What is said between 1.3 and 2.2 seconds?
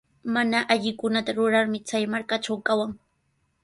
rurarmi chay